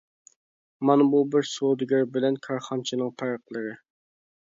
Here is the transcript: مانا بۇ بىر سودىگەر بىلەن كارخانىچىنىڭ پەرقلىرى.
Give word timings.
مانا 0.89 1.07
بۇ 1.11 1.19
بىر 1.35 1.47
سودىگەر 1.51 2.09
بىلەن 2.17 2.43
كارخانىچىنىڭ 2.49 3.17
پەرقلىرى. 3.23 3.81